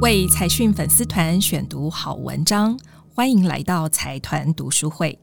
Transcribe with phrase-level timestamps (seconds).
[0.00, 2.78] 为财讯粉丝团选读好文章，
[3.14, 5.18] 欢迎来到财团读书会。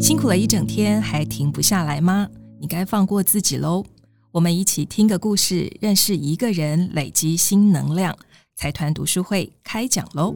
[0.00, 2.28] 辛苦了一整天，还停不下来吗？
[2.60, 3.84] 你该放过自己喽。
[4.32, 8.16] 我们一起听个故事，认识一个人，累积新能量。
[8.56, 10.34] 财团读书会开讲喽！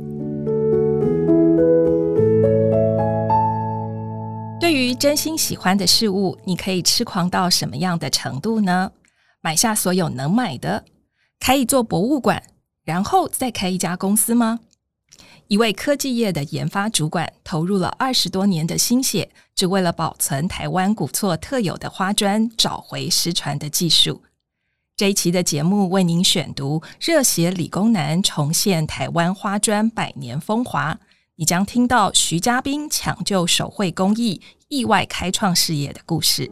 [4.58, 8.90] 对于真心喜欢的事物，你可以痴狂到什么样的程度呢？
[9.42, 10.82] 买下所有能买的。
[11.38, 12.42] 开一座博物馆，
[12.82, 14.60] 然后再开一家公司吗？
[15.48, 24.22] 一位科技业的研发主管投入了二十多年的心血，只为了保存台湾古厝特有的花砖，找回失传的技术。
[24.96, 30.94] 这一期的节目为您选读《热血理工男重现台湾花砖百年风华》，
[31.38, 36.50] 你将听到徐嘉宾抢救手绘工艺，意外开创事业的故事。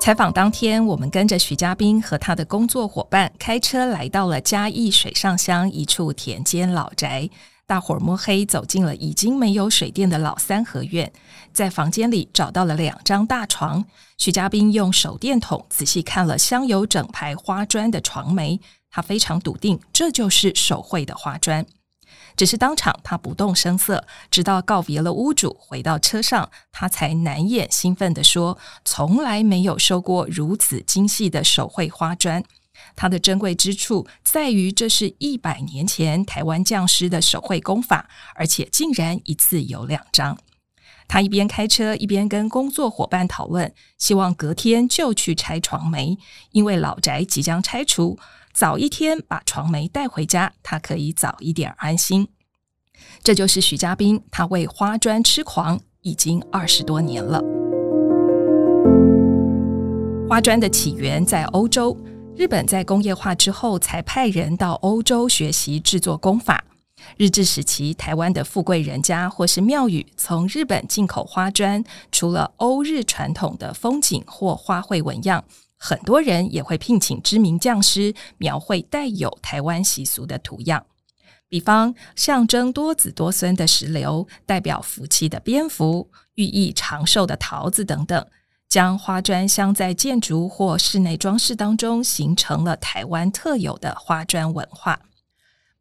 [0.00, 7.28] 采访当天，我们跟着徐嘉宾和他的工作伙伴开车来到了嘉义水上乡一处田间老宅。
[7.66, 11.12] 大伙儿摸黑走进了已经没有水电的老三合院，
[11.52, 13.84] 在房间里找到了两张大床。
[14.18, 18.58] 徐嘉宾用手电筒仔细看了镶有整排花砖的床楣，
[18.90, 21.64] 他非常笃定，这就是手绘的花砖。
[22.36, 32.42] 只是当场他不动声色，直到告别了屋主，回到车上，他才难掩兴奋地说：“从来没有收过如此精细的手绘花砖。
[32.96, 40.38] 它的珍贵之处在于，这是一百年前台湾匠师的手绘工法，而且竟然一次有两张。”
[41.12, 46.16] 他一边开车一边跟工作伙伴讨论，希望隔天就去拆床楣，
[46.52, 48.16] 因为老宅即将拆除。
[48.54, 52.28] 早一天把床楣带回家，他可以早一点安心。
[53.24, 57.42] 这就是许家斌，他为花砖痴狂已经二十多年了。
[60.28, 61.96] 花砖的起源在欧洲，
[62.36, 66.62] 日本在工业化之后才派人到欧洲学习制作工法。
[67.16, 75.44] 日治时期，台湾的富贵人家或是庙宇从日本进口花砖，除了欧日传统的风景或花卉纹样。
[75.82, 80.84] 很多人也会聘请知名匠师描绘带有台湾习俗的图样，
[81.48, 88.26] 比方象征多子多孙的石榴，代表福气的蝙蝠，寓意长寿的桃子等等，
[88.68, 95.00] 将花砖镶在建筑或室内装饰当中，形成了台湾特有的花砖文化。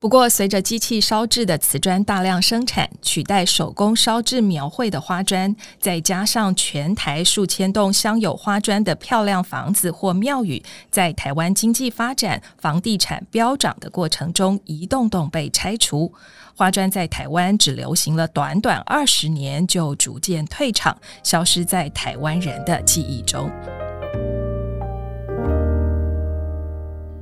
[0.02, 16.14] 不过，随着机器烧制的瓷砖大量生产，取代手工烧制描绘的花砖，再加上全台数千栋镶有花砖的漂亮房子或庙宇，在台湾经济发展、房地产飙涨的过程中，一栋栋被拆除。
[16.56, 23.52] 花砖在台湾只流行了短短二十年，就逐渐退场，消失在台湾人的记忆中。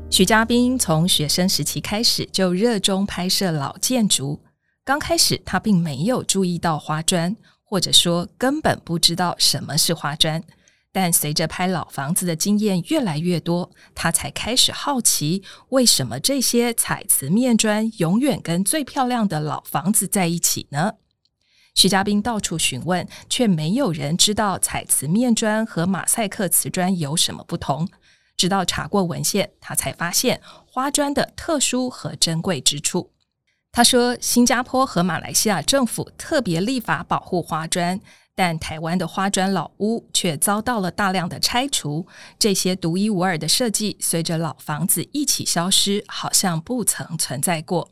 [0.10, 4.42] 徐嘉宾从学生时期开始就热衷拍摄老建筑。
[4.84, 10.42] 刚开始，他并没有注意到花砖，或者说根本不知道什么是花砖。
[10.92, 20.94] 但随着拍老房子的经验越来越多，他才开始好奇，为什么这些彩瓷面砖永远跟最漂亮的老房子在一起呢？
[21.76, 27.88] 徐嘉宾到处询问，却没有人知道彩瓷面砖和马赛克瓷砖有什么不同。
[28.38, 33.12] 直到查过文献，他才发现花砖的特殊和珍贵之处。
[33.72, 38.00] 他说，新加坡和马来西亚政府特别立法保护花砖，
[38.34, 42.08] 但台湾的花砖老屋却遭到了大量的拆除。
[42.40, 47.92] 这些独一无二的设计随着老房子一起消失，好像不曾存在过。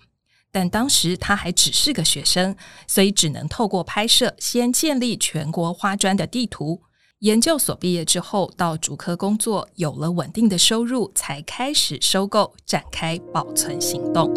[0.51, 2.55] 但当时他还只是个学生，
[2.87, 6.83] 所以只能透过拍摄，先建立全国花砖的地图。
[7.25, 14.31] 研究所毕业之后，到主科工作，有了稳定的收入，才开始收购，展开保存行动。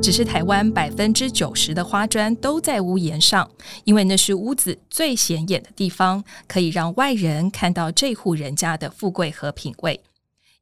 [0.00, 3.50] 只是台湾百分之九十的花砖都在屋檐上，
[3.82, 10.00] 因为那是屋子最显眼的地方，可以让外人看到这户人家的富贵和品味，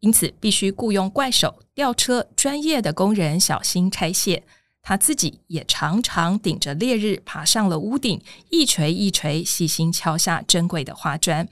[0.00, 4.42] 因此必须雇佣怪手、吊车、专业的工人小心拆卸。
[4.88, 11.46] 他自己也常常顶着烈日爬上了屋顶，一锤一锤细心敲下珍贵的花砖。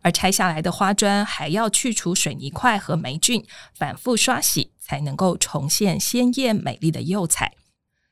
[0.00, 3.44] 而拆下来的花砖还要去除水泥块和霉菌，
[3.74, 7.52] 反复刷洗，才能够重现鲜艳美丽的釉彩。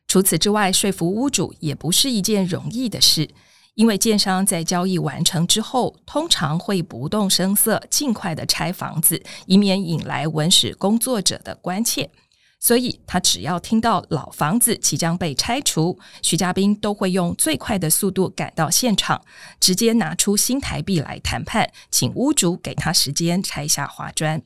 [0.06, 3.30] 除此之外，说服屋主也不是一件容易的事，
[3.76, 12.10] 因为建商在交易完成之后，通常会不动声色，尽快的拆房子，以免引来文史工作者的关切。
[12.66, 19.22] 所以他只要听到老房子即将被拆除，徐家斌都会用最快的速度赶到现场，
[19.60, 24.42] 直接拿出新台币来谈判，请屋主给他时间拆下花砖。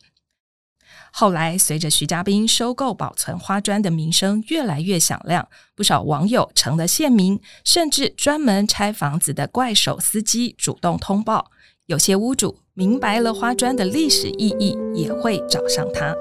[1.11, 11.51] 后来，随着徐家斌收购保存花砖的名声越来越响亮，不少网友成了线民，甚至专门拆房子的怪手司机主动通报。
[11.87, 16.15] 有些屋主明白了花砖的历史意义，也会找上他。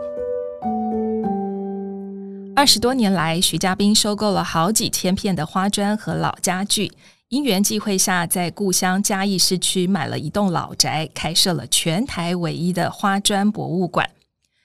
[2.60, 6.92] 二十多年来，徐家斌收购了好几千片的花砖和老家具，
[7.30, 14.10] 因缘际会下，在故乡嘉义市区买了一栋老宅，开设了全台唯一的花砖博物馆。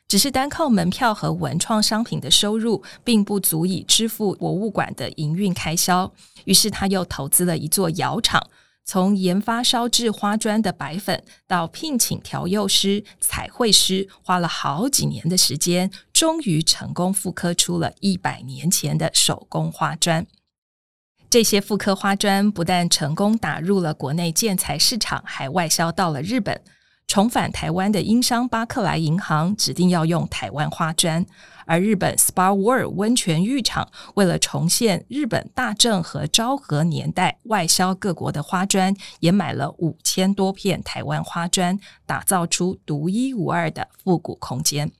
[0.08, 6.10] 只是单靠门票和文创商品的收入，并不足以支付博物馆的营运开销。
[6.46, 8.44] 于是他又投资了一座窑厂，
[8.84, 20.26] 从研发烧制花砖的白粉，到聘请调釉师、彩绘师，花了好几年的时间，终于成功复刻出了一百年前的手工花砖。
[21.30, 26.60] 这些复刻花砖不但成功打入了国内建材市场，还外销到了日本。
[27.06, 31.24] 重返台湾的英商巴克莱银行指定要用台湾花砖，
[31.64, 44.90] 而日本 Spa World 温泉浴场为了重现日本大正和昭和年代外销各国的花砖，也买了五千多片台湾花砖，打造出独一无二的复古空间。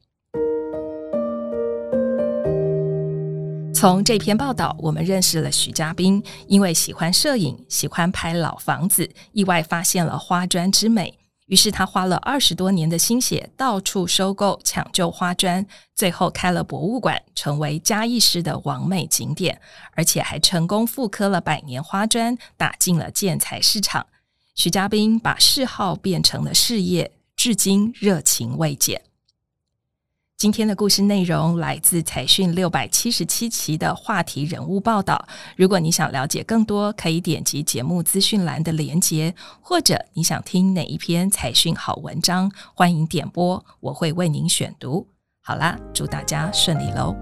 [3.75, 11.19] 从这篇报道，我们认识了徐家斌，因为喜欢摄影，喜欢拍老房子，意外发现了花砖之美。
[11.55, 15.65] 于是他花了二十多年的心血，到处收购抢救花砖，
[15.95, 19.61] 最后开了博物馆，成为嘉义市的完美景点，
[19.93, 24.05] 而且还成功复刻了百年花砖，打进了建材市场。
[24.57, 29.03] 徐家斌把嗜好变成了事业，至今热情未减。
[30.45, 35.27] 今天的故事内容来自财讯六百七十七期的话题人物报道。
[35.57, 45.09] 如果你想了解更多，可以点击节目资讯栏的连接，或者你想听哪一篇财讯好文章，欢迎点播，我会为您选读。
[45.41, 47.17] 好啦，祝大家顺利喽！